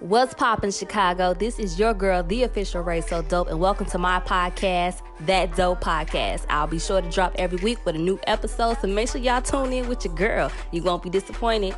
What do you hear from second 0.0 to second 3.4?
What's poppin' Chicago? This is your girl, the official Ray So